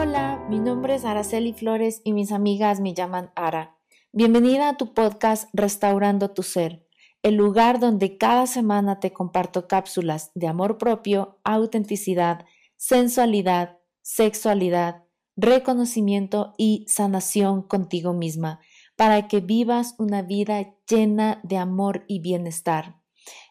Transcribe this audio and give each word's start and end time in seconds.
Hola, 0.00 0.46
mi 0.48 0.60
nombre 0.60 0.94
es 0.94 1.04
Araceli 1.04 1.52
Flores 1.52 2.02
y 2.04 2.12
mis 2.12 2.30
amigas 2.30 2.78
me 2.78 2.94
llaman 2.94 3.32
Ara. 3.34 3.76
Bienvenida 4.12 4.68
a 4.68 4.76
tu 4.76 4.94
podcast 4.94 5.48
Restaurando 5.52 6.30
tu 6.30 6.44
Ser, 6.44 6.86
el 7.24 7.34
lugar 7.34 7.80
donde 7.80 8.16
cada 8.16 8.46
semana 8.46 9.00
te 9.00 9.12
comparto 9.12 9.66
cápsulas 9.66 10.30
de 10.36 10.46
amor 10.46 10.78
propio, 10.78 11.40
autenticidad, 11.42 12.44
sensualidad, 12.76 13.80
sexualidad, 14.00 15.02
reconocimiento 15.36 16.54
y 16.56 16.84
sanación 16.86 17.62
contigo 17.62 18.12
misma, 18.12 18.60
para 18.94 19.26
que 19.26 19.40
vivas 19.40 19.96
una 19.98 20.22
vida 20.22 20.76
llena 20.88 21.40
de 21.42 21.56
amor 21.56 22.04
y 22.06 22.20
bienestar. 22.20 22.97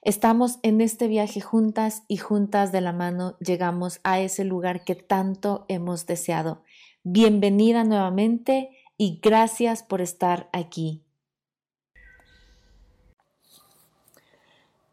Estamos 0.02 0.60
en 0.64 0.82
este 0.82 1.08
viaje 1.08 1.42
juntas 1.42 2.04
y 2.08 2.18
juntas 2.18 2.72
de 2.72 2.82
la 2.82 2.94
mano 2.94 3.36
llegamos 3.40 4.00
a 4.04 4.20
ese 4.20 4.44
lugar 4.44 4.84
que 4.84 4.96
tanto 4.96 5.66
hemos 5.68 6.06
deseado. 6.06 6.64
Bienvenida 7.04 7.84
nuevamente 7.84 8.70
y 8.98 9.20
gracias 9.22 9.84
por 9.84 10.02
estar 10.02 10.50
aquí. 10.52 11.04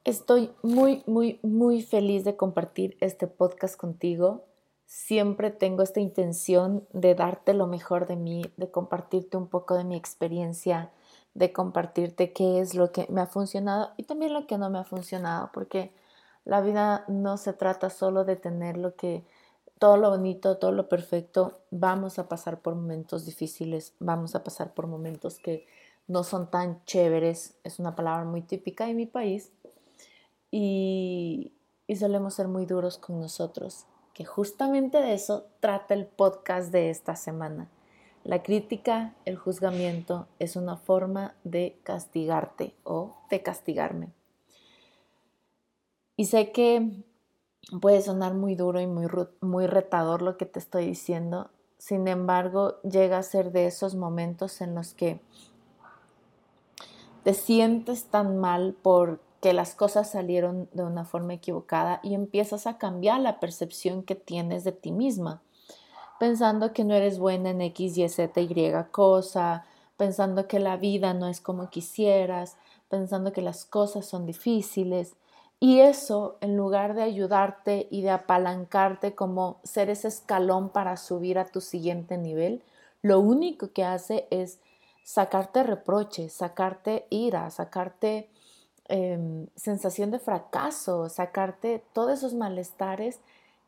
Estoy 0.05 0.51
muy, 0.63 1.03
muy, 1.07 1.41
muy 1.43 1.81
feliz 1.81 2.25
de 2.25 2.37
compartir 2.37 2.99
este 3.01 3.27
podcast 3.27 3.77
contigo. 3.77 4.45
Siempre 4.85 5.51
tengo 5.51 5.83
esta 5.83 6.01
intención 6.01 6.87
de 6.93 7.15
darte 7.15 7.55
lo 7.55 7.67
mejor 7.67 8.07
de 8.07 8.17
mí, 8.17 8.45
de 8.59 8.71
compartirte 8.71 9.39
un 9.39 9.49
poco 9.49 9.75
de 9.77 9.85
mi 9.85 9.97
experiencia, 9.97 10.93
de 11.35 11.53
compartirte 11.53 12.33
qué 12.33 12.61
es 12.61 12.75
lo 12.75 12.93
que 12.93 13.07
me 13.11 13.21
ha 13.21 13.27
funcionado 13.27 13.91
y 13.97 14.05
también 14.05 14.33
lo 14.33 14.47
que 14.47 14.57
no 14.59 14.71
me 14.71 14.79
ha 14.79 14.85
funcionado, 14.85 15.51
porque 15.53 15.93
la 16.45 16.61
vida 16.61 17.05
no 17.09 17.37
se 17.37 17.53
trata 17.53 17.91
solo 17.91 18.25
de 18.25 18.37
tener 18.37 18.77
lo 18.77 18.95
que 18.95 19.25
todo 19.79 19.97
lo 19.97 20.11
bonito, 20.11 20.57
todo 20.59 20.73
lo 20.73 20.89
perfecto, 20.89 21.61
vamos 21.71 22.19
a 22.19 22.29
pasar 22.29 22.61
por 22.61 22.75
momentos 22.75 23.27
difíciles, 23.27 23.95
vamos 23.99 24.35
a 24.35 24.45
pasar 24.45 24.73
por 24.73 24.87
momentos 24.87 25.39
que 25.39 25.67
no 26.07 26.23
son 26.23 26.51
tan 26.51 26.85
chéveres, 26.85 27.57
es 27.65 27.79
una 27.79 27.97
palabra 27.97 28.25
muy 28.25 28.43
típica 28.43 28.89
en 28.89 28.97
mi 28.97 29.07
país, 29.07 29.53
y, 30.51 31.53
y 31.87 31.97
solemos 31.97 32.35
ser 32.35 32.47
muy 32.47 32.67
duros 32.67 32.99
con 32.99 33.19
nosotros, 33.19 33.87
que 34.13 34.25
justamente 34.25 34.99
de 34.99 35.15
eso 35.15 35.47
trata 35.59 35.95
el 35.95 36.07
podcast 36.07 36.71
de 36.71 36.91
esta 36.91 37.17
semana. 37.17 37.69
La 38.25 38.43
crítica, 38.43 39.15
el 39.27 39.37
juzgamiento, 39.37 40.29
es 40.39 40.57
una 40.57 40.79
forma 40.79 41.35
de 41.45 41.79
castigarte 41.83 42.75
o 42.83 43.17
de 43.29 43.43
castigarme. 43.43 44.09
Y 46.17 46.25
sé 46.25 46.51
que 46.51 47.05
puede 47.83 48.01
sonar 48.01 48.33
muy 48.33 48.55
duro 48.55 48.81
y 48.81 48.87
muy, 48.87 49.67
retador 49.67 50.23
lo 50.23 50.39
que 50.39 50.47
te 50.47 50.59
estoy 50.59 50.87
diciendo, 50.87 51.51
sin 51.77 52.09
embargo, 52.09 52.81
llega 52.81 53.19
a 53.19 53.23
ser 53.23 53.53
de 53.53 53.67
esos 53.67 53.95
momentos 53.95 54.63
en 54.63 54.75
los 54.75 54.95
que 54.95 55.21
te 57.25 57.35
sientes 57.35 58.07
tan 58.07 58.39
mal 58.39 58.75
porque 58.81 59.53
las 59.53 59.75
cosas 59.75 60.11
salieron 60.11 60.71
de 60.73 60.83
una 60.83 61.05
forma 61.05 61.35
equivocada 61.35 62.01
y 62.03 62.15
empiezas 62.15 62.67
a 62.67 62.79
cambiar 62.79 63.21
la 63.21 63.39
percepción 63.39 64.03
que 64.03 64.15
tienes 64.15 64.65
de 64.65 64.73
ti 64.73 64.93
misma 64.93 65.43
pensando 66.19 66.73
que 66.73 66.85
no 66.85 66.95
eres 66.95 67.19
buena 67.19 67.51
en 67.51 67.61
X, 67.61 67.99
Y, 67.99 68.09
Z, 68.09 68.41
Y 68.41 68.73
cosa, 68.91 69.65
pensando 69.97 70.49
que 70.49 70.59
la 70.59 70.77
vida 70.77 71.15
no 71.15 71.29
es 71.29 71.41
como 71.41 71.71
quisieras, 71.71 72.57
pensando 72.89 73.33
que 73.33 73.43
las 73.43 73.65
cosas 73.65 74.07
son 74.07 74.27
difíciles. 74.27 75.17
Y 75.61 75.81
eso, 75.81 76.37
en 76.41 76.57
lugar 76.57 76.95
de 76.95 77.03
ayudarte 77.03 77.89
y 77.91 78.03
de 78.03 78.11
apalancarte 78.11 79.15
como 79.15 79.61
ser 79.65 79.89
ese 79.91 80.09
escalón 80.09 80.69
para 80.69 80.97
subir 80.97 81.39
a 81.39 81.47
tu 81.47 81.61
siguiente 81.61 82.19
nivel, 82.19 82.63
lo 83.03 83.21
único 83.21 83.73
que 83.73 83.85
hace 83.85 84.27
es 84.31 84.59
sacarte 85.05 85.63
reproches, 85.63 86.33
sacarte 86.33 87.07
ira, 87.11 87.51
sacarte 87.51 88.29
em, 88.89 89.47
sensación 89.57 90.11
de 90.11 90.19
fracaso, 90.19 91.09
sacarte 91.09 91.85
todos 91.93 92.13
esos 92.19 92.35
malestares 92.35 93.21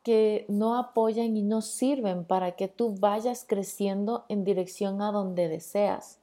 que 0.07 0.47
no 0.49 0.79
apoyan 0.79 1.37
y 1.37 1.43
no 1.43 1.63
sirven 1.63 2.23
para 2.23 2.53
que 2.53 2.69
tú 2.69 2.95
vayas 2.97 3.45
creciendo 3.45 4.25
en 4.29 4.45
dirección 4.45 5.03
a 5.03 5.11
donde 5.11 5.49
deseas. 5.49 6.21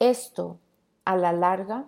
Esto, 0.00 0.56
a 1.04 1.16
la 1.16 1.32
larga, 1.32 1.84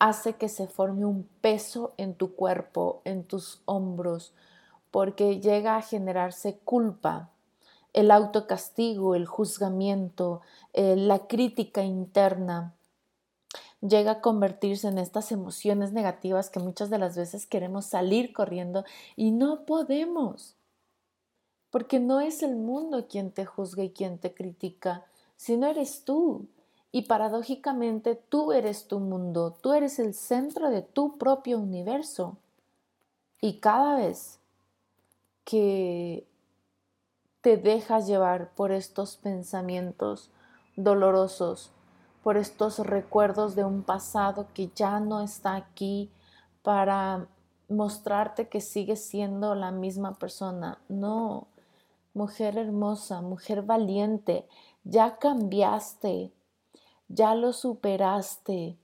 hace 0.00 0.32
que 0.32 0.48
se 0.48 0.66
forme 0.66 1.04
un 1.04 1.28
peso 1.40 1.92
en 1.98 2.14
tu 2.14 2.34
cuerpo, 2.34 3.00
en 3.04 3.22
tus 3.22 3.62
hombros, 3.64 4.32
porque 4.90 5.38
llega 5.38 5.76
a 5.76 5.82
generarse 5.82 6.58
culpa, 6.64 7.30
el 7.92 8.10
autocastigo, 8.10 9.14
el 9.14 9.26
juzgamiento, 9.26 10.40
eh, 10.72 10.96
la 10.96 11.28
crítica 11.28 11.84
interna, 11.84 12.73
llega 13.86 14.12
a 14.12 14.20
convertirse 14.20 14.88
en 14.88 14.98
estas 14.98 15.30
emociones 15.30 15.92
negativas 15.92 16.50
que 16.50 16.58
muchas 16.58 16.90
de 16.90 16.98
las 16.98 17.16
veces 17.16 17.46
queremos 17.46 17.84
salir 17.86 18.32
corriendo 18.32 18.84
y 19.14 19.30
no 19.30 19.66
podemos. 19.66 20.56
Porque 21.70 22.00
no 22.00 22.20
es 22.20 22.42
el 22.42 22.56
mundo 22.56 23.06
quien 23.08 23.30
te 23.30 23.44
juzga 23.44 23.84
y 23.84 23.90
quien 23.90 24.18
te 24.18 24.32
critica, 24.32 25.04
sino 25.36 25.66
eres 25.66 26.04
tú. 26.04 26.46
Y 26.92 27.02
paradójicamente 27.02 28.14
tú 28.14 28.52
eres 28.52 28.86
tu 28.86 29.00
mundo, 29.00 29.56
tú 29.60 29.72
eres 29.72 29.98
el 29.98 30.14
centro 30.14 30.70
de 30.70 30.82
tu 30.82 31.18
propio 31.18 31.58
universo. 31.58 32.36
Y 33.40 33.58
cada 33.58 33.96
vez 33.96 34.38
que 35.44 36.26
te 37.40 37.56
dejas 37.56 38.06
llevar 38.06 38.54
por 38.54 38.72
estos 38.72 39.16
pensamientos 39.16 40.30
dolorosos, 40.76 41.73
por 42.24 42.38
estos 42.38 42.78
recuerdos 42.78 43.54
de 43.54 43.64
un 43.64 43.82
pasado 43.82 44.46
que 44.54 44.70
ya 44.74 44.98
no 44.98 45.20
está 45.20 45.56
aquí 45.56 46.10
para 46.62 47.26
mostrarte 47.68 48.48
que 48.48 48.62
sigues 48.62 49.04
siendo 49.04 49.54
la 49.54 49.70
misma 49.70 50.14
persona. 50.14 50.78
No, 50.88 51.48
mujer 52.14 52.56
hermosa, 52.56 53.20
mujer 53.20 53.60
valiente, 53.60 54.48
ya 54.84 55.18
cambiaste, 55.18 56.32
ya 57.08 57.34
lo 57.34 57.52
superaste, 57.52 58.78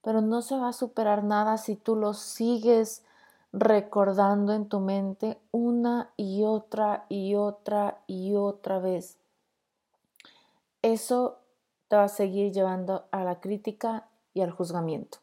pero 0.00 0.22
no 0.22 0.40
se 0.40 0.56
va 0.56 0.68
a 0.68 0.72
superar 0.72 1.22
nada 1.22 1.58
si 1.58 1.76
tú 1.76 1.96
lo 1.96 2.14
sigues 2.14 3.02
recordando 3.52 4.54
en 4.54 4.70
tu 4.70 4.80
mente 4.80 5.38
una 5.52 6.10
y 6.16 6.44
otra 6.44 7.04
y 7.10 7.34
otra 7.34 7.98
y 8.06 8.36
otra 8.36 8.78
vez. 8.78 9.18
Eso 10.80 11.43
te 11.88 11.96
va 11.96 12.04
a 12.04 12.08
seguir 12.08 12.52
llevando 12.52 13.06
a 13.10 13.24
la 13.24 13.40
crítica 13.40 14.08
y 14.32 14.40
al 14.40 14.50
juzgamiento, 14.50 15.18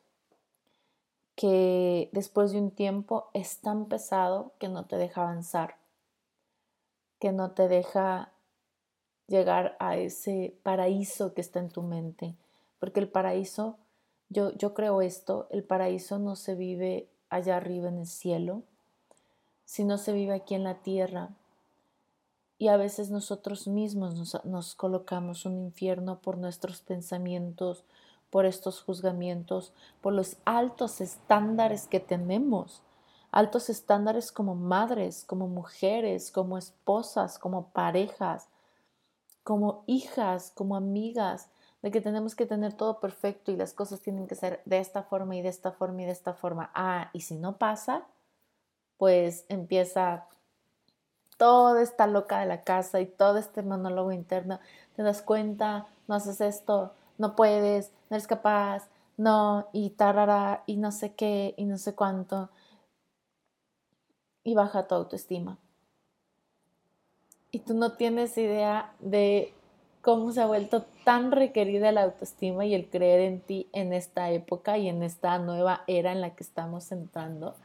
que 1.35 2.09
después 2.11 2.51
de 2.51 2.59
un 2.59 2.71
tiempo 2.71 3.29
es 3.33 3.59
tan 3.59 3.85
pesado 3.85 4.53
que 4.59 4.69
no 4.69 4.85
te 4.85 4.97
deja 4.97 5.21
avanzar, 5.21 5.77
que 7.19 7.31
no 7.31 7.51
te 7.51 7.67
deja 7.67 8.31
llegar 9.27 9.75
a 9.79 9.97
ese 9.97 10.55
paraíso 10.63 11.33
que 11.33 11.41
está 11.41 11.59
en 11.59 11.69
tu 11.69 11.81
mente, 11.81 12.35
porque 12.79 12.99
el 12.99 13.09
paraíso, 13.09 13.77
yo, 14.29 14.51
yo 14.53 14.73
creo 14.73 15.01
esto, 15.01 15.47
el 15.51 15.63
paraíso 15.63 16.19
no 16.19 16.35
se 16.35 16.55
vive 16.55 17.09
allá 17.29 17.57
arriba 17.57 17.89
en 17.89 17.99
el 17.99 18.07
cielo, 18.07 18.63
sino 19.65 19.97
se 19.97 20.13
vive 20.13 20.33
aquí 20.33 20.53
en 20.53 20.63
la 20.63 20.81
tierra, 20.81 21.29
y 22.61 22.67
a 22.67 22.77
veces 22.77 23.09
nosotros 23.09 23.67
mismos 23.67 24.43
nos, 24.45 24.75
colocamos 24.75 25.47
un 25.47 25.57
infierno 25.57 26.19
por 26.19 26.37
nuestros 26.37 26.81
pensamientos, 26.81 27.85
por 28.29 28.45
estos 28.45 28.83
juzgamientos, 28.83 29.73
por 29.99 30.13
los 30.13 30.37
altos 30.45 31.01
estándares 31.01 31.87
que 31.87 31.99
tenemos, 31.99 32.83
altos 33.31 33.71
estándares 33.71 34.31
como 34.31 34.53
madres, 34.53 35.23
como 35.25 35.47
mujeres, 35.47 36.29
como 36.29 36.55
esposas, 36.55 37.39
como 37.39 37.69
parejas, 37.69 38.47
como 39.43 39.83
hijas, 39.87 40.51
como 40.53 40.75
amigas, 40.75 41.49
de 41.81 41.89
que 41.89 41.99
tenemos 41.99 42.35
que 42.35 42.45
tener 42.45 42.73
todo 42.73 42.99
perfecto 42.99 43.51
y 43.51 43.55
las 43.55 43.73
cosas 43.73 44.01
tienen 44.01 44.27
que 44.27 44.35
ser 44.35 44.61
de 44.65 44.77
esta 44.77 45.01
forma 45.01 45.35
y 45.35 45.41
de 45.41 45.49
esta 45.49 45.71
forma 45.71 46.03
y 46.03 46.05
de 46.05 46.11
esta 46.11 46.35
forma. 46.35 46.69
Ah, 46.75 47.09
y 47.11 47.21
si 47.21 47.37
no 47.37 47.57
pasa, 47.57 48.05
pues 48.99 49.45
empieza 49.49 50.27
toda 51.41 51.81
esta 51.81 52.05
loca 52.05 52.39
de 52.39 52.45
la 52.45 52.61
casa 52.61 53.01
y 53.01 53.07
todo 53.07 53.39
este 53.39 53.63
monólogo 53.63 54.11
interno, 54.11 54.59
te 54.95 55.01
das 55.01 55.23
cuenta, 55.23 55.87
no 56.07 56.13
haces 56.13 56.39
esto, 56.39 56.93
no 57.17 57.35
puedes, 57.35 57.91
no 58.11 58.17
eres 58.17 58.27
capaz, 58.27 58.89
no, 59.17 59.67
y 59.73 59.89
tarara, 59.89 60.61
y 60.67 60.77
no 60.77 60.91
sé 60.91 61.15
qué, 61.15 61.55
y 61.57 61.65
no 61.65 61.79
sé 61.79 61.95
cuánto, 61.95 62.51
y 64.43 64.53
baja 64.53 64.87
tu 64.87 64.93
autoestima. 64.93 65.57
Y 67.49 67.61
tú 67.61 67.73
no 67.73 67.93
tienes 67.93 68.37
idea 68.37 68.93
de 68.99 69.51
cómo 70.03 70.31
se 70.31 70.41
ha 70.41 70.45
vuelto 70.45 70.85
tan 71.03 71.31
requerida 71.31 71.91
la 71.91 72.03
autoestima 72.03 72.67
y 72.67 72.75
el 72.75 72.87
creer 72.87 73.21
en 73.21 73.41
ti 73.41 73.67
en 73.73 73.93
esta 73.93 74.29
época 74.29 74.77
y 74.77 74.87
en 74.87 75.01
esta 75.01 75.39
nueva 75.39 75.81
era 75.87 76.11
en 76.11 76.21
la 76.21 76.35
que 76.35 76.43
estamos 76.43 76.91
entrando 76.91 77.55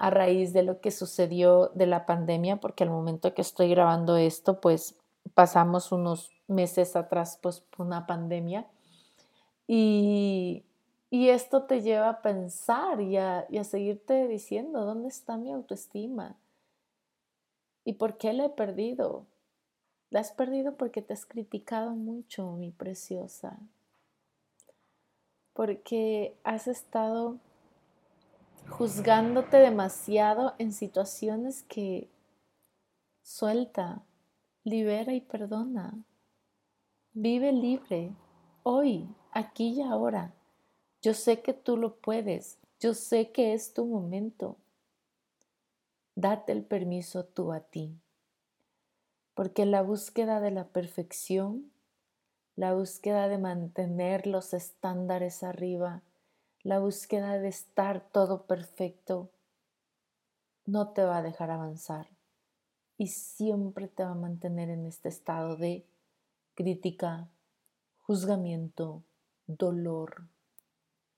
a 0.00 0.08
raíz 0.08 0.54
de 0.54 0.62
lo 0.62 0.80
que 0.80 0.90
sucedió 0.90 1.68
de 1.74 1.86
la 1.86 2.06
pandemia, 2.06 2.56
porque 2.56 2.84
al 2.84 2.90
momento 2.90 3.34
que 3.34 3.42
estoy 3.42 3.68
grabando 3.68 4.16
esto, 4.16 4.60
pues 4.60 4.96
pasamos 5.34 5.92
unos 5.92 6.30
meses 6.48 6.96
atrás 6.96 7.38
pues 7.40 7.62
una 7.76 8.06
pandemia 8.06 8.66
y, 9.66 10.64
esto 11.10 11.64
te 11.64 11.82
lleva 11.82 12.08
a 12.08 12.22
pensar 12.22 13.00
y 13.00 13.16
a, 13.18 13.46
y 13.50 13.58
a 13.58 13.64
seguirte 13.64 14.26
diciendo, 14.26 14.84
¿dónde 14.84 15.08
está 15.08 15.36
mi 15.36 15.52
autoestima? 15.52 16.36
¿Y 17.84 17.92
por 17.94 18.16
qué 18.16 18.32
la 18.32 18.46
he 18.46 18.50
perdido? 18.50 19.26
La 20.08 20.20
has 20.20 20.32
perdido 20.32 20.76
porque 20.76 21.02
te 21.02 21.12
has 21.12 21.26
criticado 21.26 21.90
mucho, 21.90 22.52
mi 22.52 22.70
preciosa. 22.70 23.58
Porque 25.52 26.34
has 26.42 26.66
estado 26.66 27.38
juzgándote 28.68 29.58
demasiado 29.58 30.54
en 30.58 30.72
situaciones 30.72 31.62
que 31.62 32.08
suelta, 33.22 34.02
libera 34.64 35.12
y 35.14 35.20
perdona. 35.20 35.94
Vive 37.12 37.52
libre, 37.52 38.12
hoy, 38.62 39.08
aquí 39.32 39.70
y 39.70 39.82
ahora. 39.82 40.32
Yo 41.02 41.14
sé 41.14 41.40
que 41.40 41.54
tú 41.54 41.76
lo 41.76 41.96
puedes, 41.96 42.58
yo 42.78 42.94
sé 42.94 43.30
que 43.30 43.54
es 43.54 43.72
tu 43.72 43.86
momento. 43.86 44.56
Date 46.14 46.52
el 46.52 46.62
permiso 46.62 47.24
tú 47.24 47.52
a 47.52 47.60
ti, 47.60 47.96
porque 49.34 49.64
la 49.64 49.82
búsqueda 49.82 50.40
de 50.40 50.50
la 50.50 50.68
perfección, 50.68 51.70
la 52.56 52.74
búsqueda 52.74 53.28
de 53.28 53.38
mantener 53.38 54.26
los 54.26 54.52
estándares 54.52 55.42
arriba, 55.42 56.02
la 56.62 56.78
búsqueda 56.78 57.38
de 57.38 57.48
estar 57.48 58.00
todo 58.12 58.42
perfecto, 58.42 59.30
no 60.66 60.88
te 60.88 61.02
va 61.02 61.18
a 61.18 61.22
dejar 61.22 61.50
avanzar 61.50 62.08
y 62.98 63.06
siempre 63.08 63.88
te 63.88 64.04
va 64.04 64.10
a 64.10 64.14
mantener 64.14 64.68
en 64.68 64.84
este 64.84 65.08
estado 65.08 65.56
de 65.56 65.86
crítica, 66.54 67.28
juzgamiento, 68.02 69.02
dolor, 69.46 70.26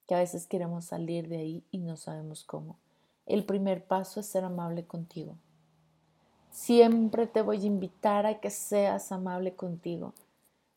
que 0.06 0.14
a 0.14 0.18
veces 0.18 0.46
queremos 0.46 0.84
salir 0.84 1.28
de 1.28 1.38
ahí 1.38 1.64
y 1.70 1.78
no 1.78 1.96
sabemos 1.96 2.44
cómo. 2.44 2.78
El 3.26 3.44
primer 3.44 3.84
paso 3.84 4.20
es 4.20 4.26
ser 4.26 4.44
amable 4.44 4.84
contigo. 4.84 5.36
Siempre 6.50 7.26
te 7.26 7.42
voy 7.42 7.62
a 7.62 7.66
invitar 7.66 8.26
a 8.26 8.38
que 8.38 8.50
seas 8.50 9.10
amable 9.10 9.54
contigo. 9.54 10.14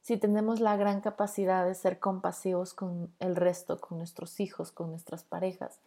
Si 0.06 0.18
tenemos 0.18 0.60
la 0.60 0.78
gran 0.78 1.02
capacidad 1.02 1.66
de 1.66 1.74
ser 1.74 1.98
compasivos 1.98 2.76
con 2.76 3.12
el 3.18 3.36
resto, 3.36 3.82
con 3.82 3.98
nuestros 3.98 4.40
hijos, 4.40 4.72
con 4.72 4.92
nuestras 4.92 5.24
parejas, 5.24 5.80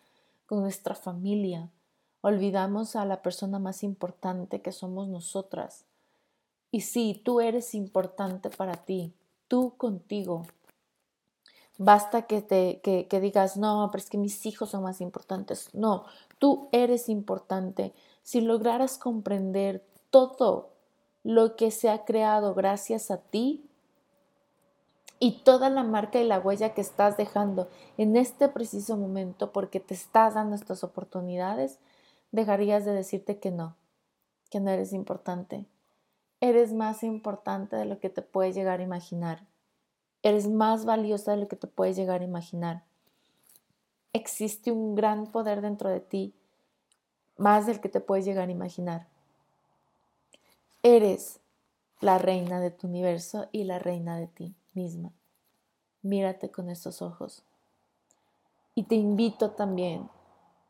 con 0.46 0.60
nuestra 0.60 0.96
familia, 0.96 1.70
olvidamos 2.20 2.96
a 2.96 3.04
la 3.04 3.22
persona 3.22 3.60
más 3.60 3.84
importante 3.84 4.60
que 4.60 4.72
somos 4.72 5.06
nosotras. 5.06 5.84
Y 6.72 6.80
sí, 6.80 7.22
tú 7.24 7.40
eres 7.40 7.76
importante 7.76 8.50
para 8.50 8.74
ti, 8.74 9.14
tú 9.46 9.74
contigo. 9.76 10.48
Basta 11.76 12.22
que, 12.22 12.42
te, 12.42 12.80
que, 12.80 13.20
digas, 13.20 13.56
no, 13.56 13.88
pero 13.92 14.02
es 14.02 14.10
que 14.10 14.18
mis 14.18 14.44
hijos 14.46 14.70
son 14.70 14.82
más 14.82 15.00
importantes. 15.00 15.72
No, 15.74 16.06
tú 16.40 16.68
eres 16.72 17.08
importante. 17.08 17.94
Si 18.24 18.40
lograras 18.40 18.98
comprender 18.98 19.86
todo 20.10 20.70
lo 21.22 21.54
que 21.54 21.70
se 21.70 21.88
ha 21.88 22.04
creado 22.04 22.54
gracias 22.54 23.12
a 23.12 23.18
ti 23.18 23.67
y 25.20 25.42
toda 25.42 25.68
la 25.68 25.82
marca 25.82 26.20
y 26.20 26.24
la 26.24 26.38
huella 26.38 26.74
que 26.74 26.80
estás 26.80 27.16
dejando 27.16 27.68
en 27.96 28.16
este 28.16 28.48
preciso 28.48 28.96
momento 28.96 29.52
porque 29.52 29.80
te 29.80 29.94
estás 29.94 30.34
dando 30.34 30.54
estas 30.54 30.84
oportunidades, 30.84 31.78
dejarías 32.30 32.84
de 32.84 32.92
decirte 32.92 33.38
que 33.38 33.50
no, 33.50 33.74
que 34.50 34.60
no 34.60 34.70
eres 34.70 34.92
importante. 34.92 35.66
Eres 36.40 36.72
más 36.72 37.02
importante 37.02 37.74
de 37.74 37.84
lo 37.84 37.98
que 37.98 38.10
te 38.10 38.22
puedes 38.22 38.54
llegar 38.54 38.78
a 38.78 38.84
imaginar. 38.84 39.42
Eres 40.22 40.48
más 40.48 40.84
valiosa 40.84 41.32
de 41.32 41.38
lo 41.38 41.48
que 41.48 41.56
te 41.56 41.66
puedes 41.66 41.96
llegar 41.96 42.20
a 42.20 42.24
imaginar. 42.24 42.84
Existe 44.12 44.70
un 44.70 44.94
gran 44.94 45.26
poder 45.26 45.62
dentro 45.62 45.90
de 45.90 46.00
ti, 46.00 46.32
más 47.36 47.66
del 47.66 47.80
que 47.80 47.88
te 47.88 48.00
puedes 48.00 48.24
llegar 48.24 48.48
a 48.48 48.52
imaginar. 48.52 49.06
Eres 50.84 51.40
la 52.00 52.18
reina 52.18 52.60
de 52.60 52.70
tu 52.70 52.86
universo 52.86 53.48
y 53.50 53.64
la 53.64 53.80
reina 53.80 54.16
de 54.16 54.28
ti 54.28 54.54
misma. 54.78 55.12
Mírate 56.02 56.50
con 56.50 56.70
estos 56.70 57.02
ojos. 57.02 57.42
Y 58.74 58.84
te 58.84 58.94
invito 58.94 59.50
también 59.50 60.08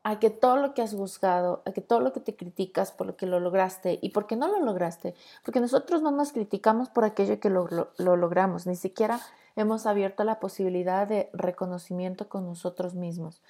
a 0.03 0.19
que 0.19 0.31
todo 0.31 0.57
lo 0.57 0.73
que 0.73 0.81
has 0.81 0.95
buscado, 0.95 1.61
a 1.65 1.71
que 1.71 1.81
todo 1.81 1.99
lo 1.99 2.11
que 2.13 2.19
te 2.19 2.35
criticas 2.35 2.91
por 2.91 3.05
lo 3.05 3.15
que 3.15 3.27
lo 3.27 3.39
lograste 3.39 3.99
y 4.01 4.09
por 4.09 4.25
qué 4.25 4.35
no 4.35 4.47
lo 4.47 4.59
lograste, 4.65 5.13
porque 5.45 5.59
nosotros 5.59 6.01
no 6.01 6.09
nos 6.09 6.31
criticamos 6.31 6.89
por 6.89 7.03
aquello 7.03 7.39
que 7.39 7.49
lo, 7.49 7.67
lo, 7.97 8.15
logramos, 8.15 8.65
ni 8.65 8.75
siquiera 8.75 9.19
hemos 9.55 9.85
abierto 9.85 10.23
la 10.23 10.39
posibilidad 10.39 11.07
de 11.07 11.29
reconocimiento 11.33 12.29
con 12.29 12.45
nosotros 12.47 12.95
mismos. 12.95 13.41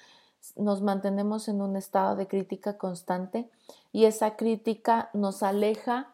Nos 0.56 0.82
mantenemos 0.82 1.48
en 1.48 1.62
un 1.62 1.76
estado 1.76 2.16
de 2.16 2.26
crítica 2.26 2.76
constante 2.76 3.48
y 3.92 4.04
esa 4.04 4.36
crítica 4.36 5.08
nos 5.14 5.42
aleja 5.42 6.10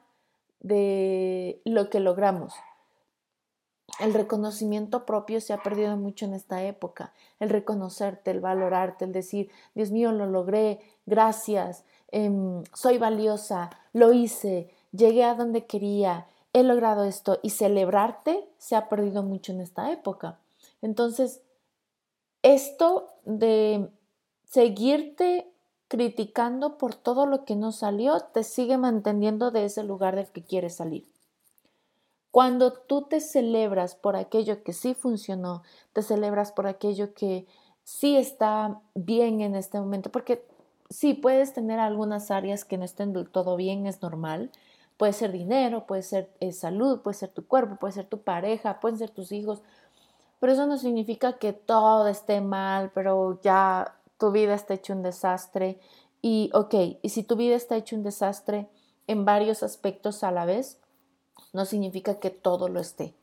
de 0.61 1.61
lo 1.65 1.91
que 1.91 2.01
logramos 2.01 2.53
el 4.01 4.13
reconocimiento 4.15 5.07
propio 5.07 5.41
se 5.41 5.53
ha 5.53 5.63
perdido 5.63 5.97
mucho 5.97 6.27
en 6.27 6.35
esta 6.35 6.63
época. 6.65 7.13
El 7.41 7.51
reconocerte, 7.51 8.31
el 8.31 8.41
valorarte, 8.41 9.05
el 9.05 9.13
decir, 9.13 9.51
Dios 9.75 9.91
mío, 9.91 10.13
lo 10.13 10.27
logré, 10.27 10.81
gracias, 11.07 11.85
em, 12.09 12.63
soy 12.75 12.99
valiosa, 12.99 13.71
lo 13.93 14.13
hice, 14.13 14.71
llegué 14.93 15.25
a 15.25 15.35
donde 15.35 15.67
quería, 15.67 16.27
he 16.53 16.63
logrado 16.63 17.05
esto 17.05 17.39
y 17.43 17.51
celebrarte 17.51 18.49
se 18.59 18.77
ha 18.77 18.89
perdido 18.89 19.23
mucho 19.23 19.53
en 19.53 19.61
esta 19.61 19.91
época. 19.93 20.39
Entonces, 20.83 21.43
esto 22.43 23.09
de 23.25 23.91
seguirte 24.45 25.51
criticando 25.89 26.79
por 26.79 26.95
todo 26.95 27.27
lo 27.27 27.45
que 27.45 27.57
no 27.57 27.73
salió, 27.73 28.21
te 28.21 28.45
sigue 28.45 28.77
manteniendo 28.77 29.51
de 29.51 29.65
ese 29.65 29.85
lugar 29.85 30.17
del 30.17 30.27
que 30.29 30.43
quieres 30.43 30.77
salir. 30.77 31.07
Cuando 32.37 32.75
tú 32.75 33.01
te 33.01 33.23
celebras 33.23 33.95
por 33.95 34.15
aquello 34.15 34.63
que 34.63 34.75
sí 34.75 34.93
funcionó, 34.93 35.63
te 35.95 36.03
celebras 36.03 36.53
por 36.53 36.67
aquello 36.67 37.15
que 37.15 37.47
sí 37.83 38.15
está 38.15 38.79
bien 38.95 39.41
en 39.41 39.55
este 39.55 39.81
momento, 39.81 40.13
porque 40.13 40.47
sí 40.91 41.15
puedes 41.15 41.55
tener 41.55 41.81
algunas 41.81 42.31
áreas 42.31 42.67
que 42.67 42.77
no 42.77 42.85
estén 42.85 43.15
del 43.15 43.31
todo 43.31 43.57
bien, 43.57 43.87
es 43.87 44.03
normal. 44.03 44.51
Puede 44.99 45.15
ser 45.15 45.33
dinero, 45.33 45.87
puede 45.87 46.03
ser 46.03 46.31
eh, 46.41 46.53
salud, 46.53 47.01
puede 47.01 47.17
ser 47.17 47.31
tu 47.31 47.47
cuerpo, 47.47 47.77
puede 47.77 47.95
ser 47.95 48.05
tu 48.05 48.21
pareja, 48.21 48.81
pueden 48.81 48.99
ser 48.99 49.09
tus 49.09 49.33
hijos, 49.33 49.63
pero 50.39 50.53
eso 50.53 50.67
no 50.67 50.77
significa 50.77 51.39
que 51.39 51.55
todo 51.55 52.07
esté 52.07 52.43
mal, 52.43 52.91
pero 52.95 53.41
ya 53.41 53.97
tu 54.19 54.31
vida 54.31 54.53
está 54.53 54.75
hecho 54.75 54.93
un 54.93 55.03
desastre. 55.03 55.81
Y 56.21 56.51
ok, 56.53 56.99
y 57.01 57.09
si 57.09 57.23
tu 57.23 57.37
vida 57.37 57.57
está 57.57 57.77
hecho 57.77 57.97
un 57.97 58.03
desastre 58.03 58.69
en 59.07 59.25
varios 59.25 59.63
aspectos 59.63 60.23
a 60.23 60.33
la 60.33 60.45
vez, 60.45 60.79
no 61.53 61.65
significa 61.65 62.21
que 62.21 62.31
todo 62.31 62.69
lo 62.69 62.81
esté. 62.81 63.15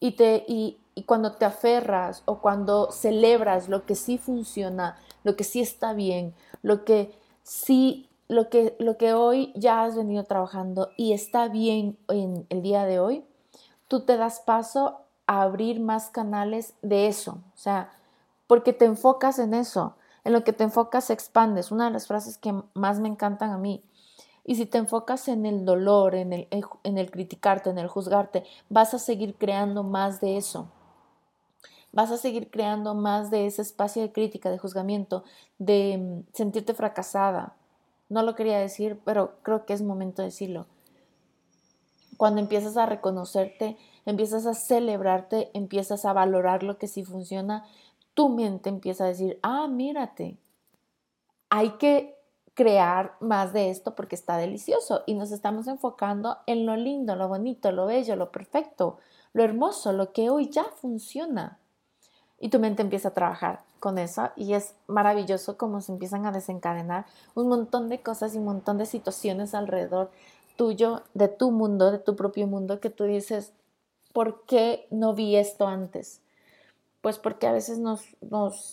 Y, 0.00 0.12
te, 0.12 0.44
y, 0.46 0.78
cuando 1.06 1.32
te 1.32 1.44
aferras 1.44 2.22
o 2.24 2.40
cuando 2.40 2.90
celebras 2.90 3.68
lo 3.68 3.86
que 3.86 3.94
sí 3.94 4.18
funciona, 4.18 4.96
lo 5.22 5.36
que 5.36 5.44
sí 5.44 5.60
está 5.60 5.92
bien, 5.92 6.34
lo 6.62 6.84
que 6.84 7.14
sí, 7.42 8.08
lo 8.26 8.48
que, 8.48 8.76
lo 8.80 8.96
que 8.96 9.12
hoy 9.12 9.52
ya 9.54 9.84
has 9.84 9.96
venido 9.96 10.24
trabajando 10.24 10.90
y 10.96 11.12
está 11.12 11.48
bien 11.48 11.96
en 12.08 12.46
el 12.50 12.62
día 12.62 12.84
de 12.84 12.98
hoy, 12.98 13.24
tú 13.86 14.00
te 14.00 14.16
das 14.16 14.40
paso 14.40 15.02
a 15.26 15.42
abrir 15.42 15.78
más 15.80 16.10
canales 16.10 16.74
de 16.82 17.06
eso. 17.06 17.38
O 17.54 17.58
sea, 17.58 17.92
porque 18.48 18.72
te 18.72 18.84
enfocas 18.84 19.38
en 19.38 19.54
eso. 19.54 19.94
En 20.24 20.32
lo 20.32 20.42
que 20.42 20.52
te 20.52 20.64
enfocas 20.64 21.10
expandes. 21.10 21.70
Una 21.70 21.86
de 21.86 21.92
las 21.92 22.08
frases 22.08 22.38
que 22.38 22.54
más 22.74 22.98
me 22.98 23.08
encantan 23.08 23.50
a 23.50 23.58
mí 23.58 23.84
y 24.48 24.54
si 24.54 24.64
te 24.64 24.78
enfocas 24.78 25.28
en 25.28 25.44
el 25.44 25.66
dolor, 25.66 26.14
en 26.14 26.32
el, 26.32 26.48
en 26.82 26.96
el 26.96 27.10
criticarte, 27.10 27.68
en 27.68 27.76
el 27.76 27.86
juzgarte, 27.86 28.44
vas 28.70 28.94
a 28.94 28.98
seguir 28.98 29.34
creando 29.34 29.82
más 29.82 30.22
de 30.22 30.38
eso. 30.38 30.70
Vas 31.92 32.10
a 32.10 32.16
seguir 32.16 32.50
creando 32.50 32.94
más 32.94 33.30
de 33.30 33.44
ese 33.44 33.60
espacio 33.60 34.00
de 34.00 34.10
crítica, 34.10 34.48
de 34.48 34.56
juzgamiento, 34.56 35.22
de 35.58 35.98
mm, 35.98 36.32
sentirte 36.32 36.72
fracasada. 36.72 37.56
No 38.08 38.22
lo 38.22 38.34
quería 38.34 38.58
decir, 38.58 38.98
pero 39.04 39.34
creo 39.42 39.66
que 39.66 39.74
es 39.74 39.82
momento 39.82 40.22
de 40.22 40.28
decirlo. 40.28 40.64
Cuando 42.16 42.40
empiezas 42.40 42.78
a 42.78 42.86
reconocerte, 42.86 43.76
empiezas 44.06 44.46
a 44.46 44.54
celebrarte, 44.54 45.50
empiezas 45.52 46.06
a 46.06 46.14
valorar 46.14 46.62
lo 46.62 46.78
que 46.78 46.88
sí 46.88 47.04
funciona, 47.04 47.66
tu 48.14 48.30
mente 48.30 48.70
empieza 48.70 49.04
a 49.04 49.08
decir, 49.08 49.38
ah, 49.42 49.68
mírate, 49.68 50.38
hay 51.50 51.72
que 51.72 52.17
crear 52.58 53.14
más 53.20 53.52
de 53.52 53.70
esto 53.70 53.94
porque 53.94 54.16
está 54.16 54.36
delicioso 54.36 55.04
y 55.06 55.14
nos 55.14 55.30
estamos 55.30 55.68
enfocando 55.68 56.38
en 56.46 56.66
lo 56.66 56.74
lindo, 56.74 57.14
lo 57.14 57.28
bonito, 57.28 57.70
lo 57.70 57.86
bello, 57.86 58.16
lo 58.16 58.32
perfecto, 58.32 58.98
lo 59.32 59.44
hermoso, 59.44 59.92
lo 59.92 60.12
que 60.12 60.28
hoy 60.28 60.50
ya 60.50 60.64
funciona. 60.64 61.60
Y 62.40 62.48
tu 62.48 62.58
mente 62.58 62.82
empieza 62.82 63.10
a 63.10 63.14
trabajar. 63.14 63.60
con 63.78 63.96
eso 63.96 64.30
y 64.34 64.54
es 64.54 64.74
maravilloso 64.88 65.56
cómo 65.56 65.80
se 65.80 65.92
empiezan 65.92 66.26
a 66.26 66.32
desencadenar 66.32 67.06
un 67.36 67.46
montón 67.46 67.88
de 67.88 68.00
cosas 68.00 68.34
y 68.34 68.38
un 68.38 68.46
montón 68.46 68.76
de 68.76 68.86
situaciones 68.86 69.54
alrededor 69.54 70.10
tuyo, 70.56 71.04
de 71.14 71.28
tu 71.28 71.52
mundo, 71.52 71.92
de 71.92 72.00
tu 72.00 72.16
propio 72.16 72.48
mundo, 72.48 72.80
que 72.80 72.90
tú 72.90 73.04
dices, 73.04 73.52
¿por 74.12 74.42
qué 74.46 74.88
no 74.90 75.14
vi 75.14 75.36
esto 75.36 75.68
antes? 75.68 76.22
Pues 77.02 77.18
porque 77.18 77.46
a 77.46 77.52
veces 77.52 77.78
nos, 77.78 78.02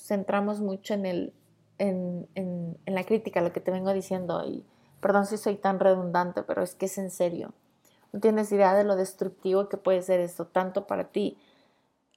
centramos 0.08 0.60
mucho 0.60 0.96
en, 0.96 1.06
el, 1.06 1.34
en, 1.78 2.28
en, 2.36 2.78
la 2.86 3.04
crítica, 3.04 3.42
lo 3.42 3.52
que 3.54 3.60
te 3.60 3.72
vengo 3.72 3.94
diciendo, 3.94 4.44
y 4.46 4.66
perdón 5.02 5.26
si 5.26 5.38
soy 5.38 5.56
tan 5.56 5.80
redundante, 5.80 6.44
pero 6.44 6.64
es 6.64 6.76
que 6.76 6.86
es 6.86 6.98
en 6.98 7.12
serio. 7.12 7.54
No 8.14 8.20
tienes 8.20 8.52
idea 8.52 8.74
de 8.74 8.84
lo 8.84 8.96
destructivo 8.96 9.68
que 9.68 9.78
puede 9.78 10.02
ser 10.02 10.20
esto, 10.20 10.48
tanto 10.48 10.88
para 10.88 11.06
ti. 11.06 11.38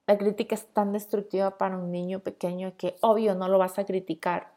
La 0.07 0.17
crítica 0.17 0.55
es 0.55 0.67
tan 0.67 0.93
destructiva 0.93 1.59
para 1.59 1.77
un 1.77 1.91
niño 1.91 2.21
pequeño 2.21 2.75
que 2.77 2.97
obvio 3.01 3.35
no 3.35 3.49
lo 3.49 3.59
vas 3.59 3.79
a 3.79 3.85
criticar, 3.85 4.53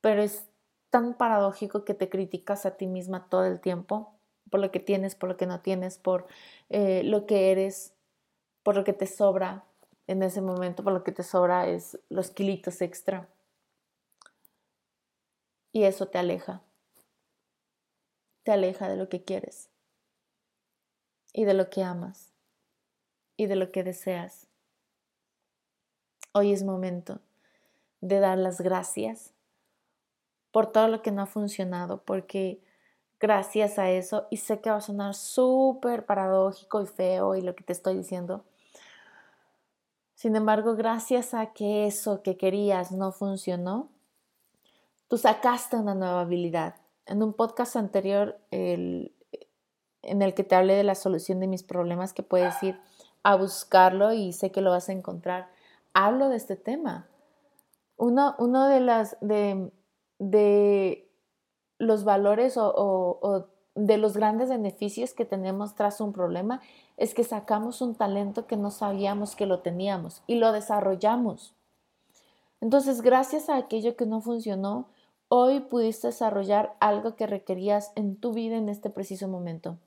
pero 0.00 0.22
es 0.22 0.46
tan 0.90 1.14
paradójico 1.14 1.84
que 1.84 1.94
te 1.94 2.08
criticas 2.08 2.66
a 2.66 2.76
ti 2.76 2.86
misma 2.86 3.26
todo 3.28 3.44
el 3.46 3.60
tiempo 3.60 4.14
por 4.54 4.60
lo 4.60 4.70
que 4.70 4.78
tienes, 4.78 5.16
por 5.16 5.28
lo 5.28 5.36
que 5.36 5.46
no 5.46 5.60
tienes, 5.60 5.98
por 5.98 6.28
eh, 6.70 7.02
lo 7.02 7.26
que 7.26 7.50
eres, 7.50 7.92
por 8.62 8.76
lo 8.76 8.84
que 8.84 8.92
te 8.92 9.08
sobra 9.08 9.64
en 10.06 10.22
ese 10.22 10.40
momento, 10.40 10.84
por 10.84 10.92
lo 10.92 11.02
que 11.02 11.10
te 11.10 11.24
sobra 11.24 11.66
es 11.66 11.98
los 12.08 12.30
kilitos 12.30 12.80
extra. 12.80 13.28
Y 15.74 15.82
eso 15.82 16.06
te 16.06 16.18
aleja. 16.18 16.62
Te 18.44 18.52
aleja 18.52 18.88
de 18.88 18.94
lo 18.96 19.08
que 19.08 19.24
quieres 19.24 19.70
y 21.32 21.46
de 21.46 21.54
lo 21.54 21.68
que 21.68 21.82
amas 21.82 22.32
y 23.36 23.46
de 23.46 23.56
lo 23.56 23.72
que 23.72 23.82
deseas. 23.82 24.46
Hoy 26.32 26.52
es 26.52 26.62
momento 26.62 27.18
de 28.00 28.20
dar 28.20 28.38
las 28.38 28.60
gracias 28.60 29.32
por 30.52 30.70
todo 30.70 30.86
lo 30.86 31.02
que 31.02 31.10
no 31.10 31.22
ha 31.22 31.26
funcionado, 31.26 32.04
porque 32.04 32.62
gracias 33.18 33.76
a 33.80 33.90
eso, 33.90 34.28
y 34.30 34.36
sé 34.36 34.60
que 34.60 34.70
va 34.70 34.76
a 34.76 34.80
sonar 34.80 35.14
súper 35.14 36.06
paradójico 36.06 36.82
y 36.82 36.86
feo 36.86 37.34
y 37.34 37.42
lo 37.42 37.56
que 37.56 37.64
te 37.64 37.72
estoy 37.72 37.96
diciendo, 37.96 38.44
sin 40.14 40.36
embargo, 40.36 40.76
gracias 40.76 41.34
a 41.34 41.52
que 41.52 41.88
eso 41.88 42.22
que 42.22 42.36
querías 42.36 42.92
no 42.92 43.10
funcionó, 43.10 43.90
tú 45.08 45.18
sacaste 45.18 45.76
una 45.76 45.94
nueva 45.94 46.22
habilidad. 46.22 46.76
En 47.06 47.22
un 47.22 47.32
podcast 47.32 47.76
anterior, 47.76 48.38
el, 48.50 49.14
en 50.02 50.22
el 50.22 50.34
que 50.34 50.44
te 50.44 50.54
hablé 50.54 50.74
de 50.74 50.84
la 50.84 50.94
solución 50.94 51.40
de 51.40 51.46
mis 51.46 51.62
problemas, 51.62 52.12
que 52.12 52.22
puedes 52.22 52.62
ir 52.62 52.78
a 53.22 53.36
buscarlo 53.36 54.12
y 54.12 54.32
sé 54.32 54.50
que 54.50 54.60
lo 54.60 54.70
vas 54.70 54.88
a 54.88 54.92
encontrar. 54.92 55.48
Hablo 55.92 56.28
de 56.28 56.36
este 56.36 56.56
tema. 56.56 57.06
Uno, 57.96 58.34
uno 58.38 58.68
de, 58.68 58.80
las, 58.80 59.16
de, 59.20 59.70
de 60.18 61.08
los 61.78 62.04
valores 62.04 62.56
o, 62.56 62.72
o, 62.74 63.46
de 63.74 63.98
los 63.98 64.16
grandes 64.16 64.48
beneficios 64.48 65.14
que 65.14 65.24
tenemos 65.24 65.74
tras 65.74 66.00
un 66.00 66.12
problema 66.12 66.60
es 66.96 67.14
que 67.14 67.24
sacamos 67.24 67.80
un 67.80 67.94
talento 67.94 68.46
que 68.46 68.56
no 68.56 68.70
sabíamos 68.70 69.34
que 69.34 69.46
lo 69.46 69.60
teníamos 69.60 70.22
y 70.26 70.36
lo 70.36 70.52
desarrollamos. 70.52 71.54
Entonces, 72.60 73.02
gracias 73.02 73.48
a 73.48 73.56
aquello 73.56 73.96
que 73.96 74.06
no 74.06 74.20
funcionó, 74.20 74.88
hoy 75.28 75.60
pudiste 75.60 76.08
desarrollar 76.08 76.76
algo 76.80 77.16
que 77.16 77.26
requerías 77.26 77.92
en 77.96 78.16
tu 78.16 78.32
vida 78.32 78.56
en 78.56 78.68
este 78.68 78.90
preciso 78.90 79.28
momento 79.28 79.78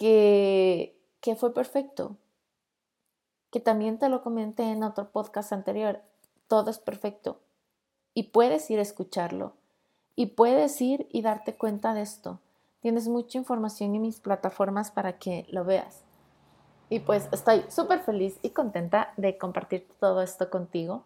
que, 0.00 0.98
que 1.20 1.36
fue 1.36 1.52
perfecto, 1.52 2.16
que 3.50 3.60
también 3.60 3.98
te 3.98 4.08
lo 4.08 4.22
comenté 4.22 4.62
en 4.62 4.82
otro 4.82 5.10
podcast 5.10 5.52
anterior, 5.52 6.00
todo 6.48 6.70
es 6.70 6.78
perfecto 6.78 7.38
y 8.14 8.24
puedes 8.24 8.70
ir 8.70 8.78
a 8.78 8.82
escucharlo 8.82 9.52
y 10.16 10.26
puedes 10.26 10.80
ir 10.80 11.06
y 11.10 11.20
darte 11.20 11.54
cuenta 11.54 11.92
de 11.92 12.00
esto. 12.00 12.40
Tienes 12.80 13.08
mucha 13.08 13.36
información 13.36 13.94
en 13.94 14.00
mis 14.00 14.20
plataformas 14.20 14.90
para 14.90 15.18
que 15.18 15.46
lo 15.50 15.64
veas. 15.64 16.02
Y 16.88 17.00
pues 17.00 17.28
estoy 17.30 17.64
súper 17.68 18.00
feliz 18.00 18.38
y 18.42 18.50
contenta 18.50 19.12
de 19.18 19.36
compartir 19.36 19.86
todo 20.00 20.22
esto 20.22 20.48
contigo. 20.48 21.04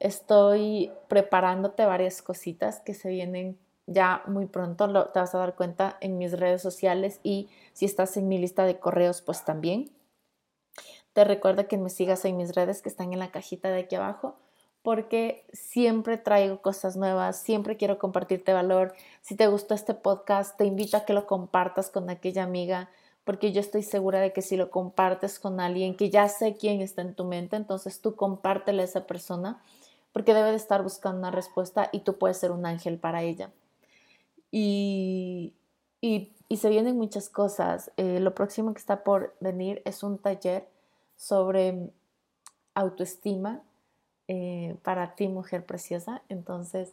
Estoy 0.00 0.92
preparándote 1.08 1.86
varias 1.86 2.22
cositas 2.22 2.80
que 2.80 2.94
se 2.94 3.10
vienen 3.10 3.58
ya 3.86 4.22
muy 4.26 4.46
pronto 4.46 4.86
lo, 4.86 5.08
te 5.08 5.18
vas 5.18 5.34
a 5.34 5.38
dar 5.38 5.56
cuenta 5.56 5.98
en 6.00 6.16
mis 6.16 6.32
redes 6.38 6.62
sociales 6.62 7.20
y 7.22 7.50
si 7.74 7.84
estás 7.84 8.16
en 8.16 8.28
mi 8.28 8.38
lista 8.38 8.64
de 8.64 8.78
correos, 8.78 9.20
pues 9.20 9.44
también. 9.44 9.90
Te 11.12 11.24
recuerdo 11.24 11.68
que 11.68 11.76
me 11.76 11.90
sigas 11.90 12.24
en 12.24 12.36
mis 12.36 12.54
redes 12.54 12.82
que 12.82 12.88
están 12.88 13.12
en 13.12 13.18
la 13.18 13.30
cajita 13.30 13.70
de 13.70 13.80
aquí 13.80 13.94
abajo 13.96 14.36
porque 14.84 15.46
siempre 15.54 16.18
traigo 16.18 16.60
cosas 16.60 16.94
nuevas, 16.94 17.40
siempre 17.40 17.78
quiero 17.78 17.98
compartirte 17.98 18.52
valor. 18.52 18.92
Si 19.22 19.34
te 19.34 19.46
gustó 19.46 19.72
este 19.72 19.94
podcast, 19.94 20.58
te 20.58 20.66
invito 20.66 20.98
a 20.98 21.06
que 21.06 21.14
lo 21.14 21.26
compartas 21.26 21.88
con 21.88 22.10
aquella 22.10 22.42
amiga, 22.42 22.90
porque 23.24 23.50
yo 23.50 23.60
estoy 23.60 23.82
segura 23.82 24.20
de 24.20 24.34
que 24.34 24.42
si 24.42 24.58
lo 24.58 24.70
compartes 24.70 25.38
con 25.38 25.58
alguien 25.58 25.96
que 25.96 26.10
ya 26.10 26.28
sé 26.28 26.56
quién 26.58 26.82
está 26.82 27.00
en 27.00 27.14
tu 27.14 27.24
mente, 27.24 27.56
entonces 27.56 28.02
tú 28.02 28.14
compártele 28.14 28.82
a 28.82 28.84
esa 28.84 29.06
persona, 29.06 29.62
porque 30.14 30.32
debe 30.32 30.50
de 30.50 30.56
estar 30.56 30.80
buscando 30.84 31.18
una 31.18 31.32
respuesta 31.32 31.90
y 31.90 32.00
tú 32.00 32.16
puedes 32.18 32.38
ser 32.38 32.52
un 32.52 32.64
ángel 32.66 32.98
para 32.98 33.22
ella. 33.22 33.50
Y, 34.50 35.54
se 36.56 36.68
vienen 36.68 36.96
muchas 36.96 37.28
cosas. 37.28 37.90
Eh, 37.96 38.20
lo 38.20 38.32
próximo 38.32 38.72
que 38.72 38.78
está 38.78 39.02
por 39.02 39.34
venir 39.40 39.82
es 39.84 40.04
un 40.04 40.18
taller 40.18 40.68
sobre 41.16 41.90
autoestima 42.74 43.60
eh, 44.28 44.76
para 44.84 45.16
ti, 45.16 45.26
mujer 45.26 45.66
preciosa. 45.66 46.22
Entonces, 46.28 46.92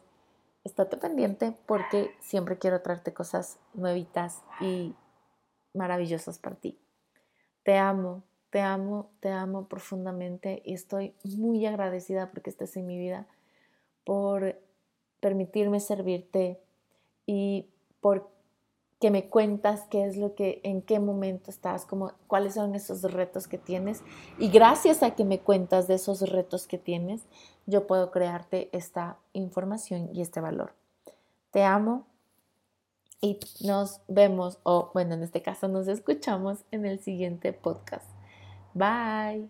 estate 0.64 0.98
pendiente 0.98 1.56
porque 1.68 2.16
siempre 2.22 2.58
quiero 2.58 2.82
traerte 2.82 3.14
cosas 3.14 3.60
nuevitas 3.76 4.42
y 4.60 4.96
maravillosas 5.76 6.40
para 6.40 6.56
ti. 6.56 6.80
Te 7.62 7.78
amo, 7.78 8.24
te 8.52 8.62
amo, 8.62 9.10
te 9.22 9.30
amo 9.30 9.68
profundamente 9.68 10.62
y 10.66 10.74
estoy 10.74 11.16
muy 11.24 11.66
agradecida 11.66 12.30
porque 12.32 12.52
estés 12.52 12.78
en 12.78 12.86
mi 12.86 12.98
vida, 12.98 13.26
por 14.04 14.60
permitirme 15.20 15.80
servirte 15.80 16.60
y 17.26 17.66
por 18.02 18.30
que 19.00 19.10
me 19.10 19.28
cuentas 19.28 19.88
qué 19.90 20.06
es 20.06 20.16
lo 20.16 20.36
que, 20.36 20.62
en 20.64 20.84
qué 20.84 21.00
momento 21.00 21.50
estás, 21.50 21.86
como, 21.86 22.12
cuáles 22.28 22.54
son 22.54 22.76
esos 22.76 23.02
retos 23.02 23.48
que 23.48 23.58
tienes. 23.58 24.04
Y 24.38 24.50
gracias 24.50 25.02
a 25.02 25.16
que 25.16 25.26
me 25.26 25.40
cuentas 25.40 25.88
de 25.88 25.96
esos 25.96 26.22
retos 26.30 26.68
que 26.68 26.78
tienes, 26.78 27.24
yo 27.66 27.88
puedo 27.88 28.12
crearte 28.12 28.70
esta 28.74 29.18
información 29.34 30.10
y 30.14 30.22
este 30.22 30.40
valor. 30.40 30.74
Te 31.50 31.64
amo 31.64 32.06
y 33.22 33.40
nos 33.66 34.02
vemos, 34.08 34.60
o 34.62 34.92
bueno, 34.94 35.16
en 35.16 35.24
este 35.24 35.42
caso 35.42 35.68
nos 35.68 35.88
escuchamos 35.88 36.60
en 36.70 36.86
el 36.86 37.00
siguiente 37.00 37.54
podcast. 37.54 38.11
Bye. 38.74 39.50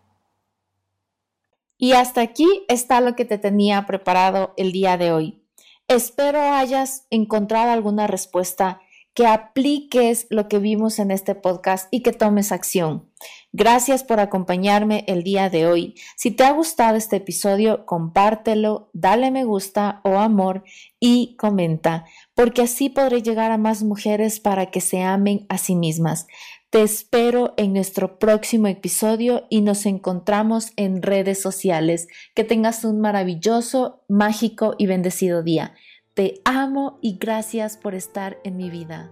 Y 1.78 1.94
hasta 1.94 2.22
aquí 2.22 2.48
está 2.68 3.02
lo 3.02 3.16
que 3.16 3.26
te 3.26 3.38
tenía 3.38 3.86
preparado 3.86 4.54
el 4.58 4.72
día 4.72 4.98
de 4.98 5.12
hoy. 5.12 5.44
Espero 5.88 6.40
hayas 6.40 7.08
encontrado 7.10 7.72
alguna 7.72 8.08
respuesta, 8.08 8.82
que 9.14 9.28
apliques 9.28 10.28
lo 10.30 10.48
que 10.48 10.60
vimos 10.60 11.00
en 11.00 11.12
este 11.12 11.36
podcast 11.36 11.88
y 11.92 12.02
que 12.02 12.14
tomes 12.14 12.52
acción. 12.52 13.10
Gracias 13.52 14.04
por 14.04 14.22
acompañarme 14.22 15.04
el 15.08 15.24
día 15.24 15.50
de 15.50 15.68
hoy. 15.68 15.96
Si 16.16 16.32
te 16.32 16.46
ha 16.46 16.52
gustado 16.52 16.96
este 16.96 17.18
episodio, 17.18 17.86
compártelo, 17.86 18.90
dale 18.94 19.30
me 19.32 19.44
gusta 19.44 20.00
o 20.06 20.18
amor 20.18 20.64
y 21.00 21.36
comenta, 21.36 22.06
porque 22.34 22.62
así 22.62 22.90
podré 22.90 23.22
llegar 23.22 23.52
a 23.52 23.58
más 23.58 23.84
mujeres 23.84 24.40
para 24.40 24.68
que 24.68 24.80
se 24.80 25.04
amen 25.04 25.46
a 25.50 25.58
sí 25.58 25.76
mismas. 25.76 26.28
Te 26.72 26.84
espero 26.84 27.54
en 27.58 27.74
nuestro 27.74 28.18
próximo 28.18 28.68
episodio 28.68 29.46
y 29.50 29.60
nos 29.60 29.86
encontramos 29.86 30.72
en 30.78 31.02
redes 31.02 31.42
sociales. 31.42 32.08
Que 32.34 32.46
tengas 32.46 32.86
un 32.86 33.02
maravilloso, 33.02 34.06
mágico 34.08 34.76
y 34.78 34.86
bendecido 34.86 35.44
día. 35.44 35.76
Te 36.14 36.36
amo 36.46 36.98
y 37.02 37.18
gracias 37.18 37.76
por 37.76 37.94
estar 37.94 38.38
en 38.46 38.56
mi 38.56 38.70
vida. 38.70 39.12